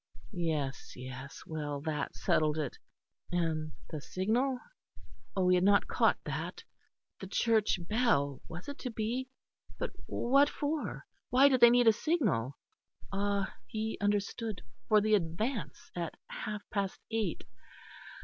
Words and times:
Yes, 0.33 0.97
well, 1.45 1.79
that 1.81 2.15
settled 2.15 2.57
it. 2.57 2.79
And 3.31 3.73
the 3.91 4.01
signal? 4.01 4.57
Oh, 5.35 5.49
he 5.49 5.53
had 5.53 5.63
not 5.63 5.87
caught 5.87 6.17
that; 6.23 6.63
the 7.19 7.27
church 7.27 7.79
bell, 7.87 8.41
was 8.47 8.67
it 8.67 8.79
to 8.79 8.89
be? 8.89 9.29
But 9.77 9.91
what 10.07 10.49
for? 10.49 11.05
Why 11.29 11.49
did 11.49 11.61
they 11.61 11.69
need 11.69 11.85
a 11.87 11.93
signal? 11.93 12.57
Ah! 13.13 13.53
he 13.67 13.99
understood, 14.01 14.63
for 14.87 15.01
the 15.01 15.13
advance 15.13 15.91
at 15.95 16.17
half 16.31 16.67
past 16.71 16.99
eight. 17.11 17.43